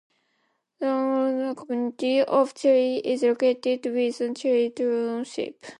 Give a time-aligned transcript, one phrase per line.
[0.79, 5.63] The unincorporated community of Cherry is located within Cherry Township.